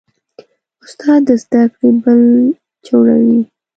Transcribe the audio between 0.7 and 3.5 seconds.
استاد د زدهکړې پل جوړوي.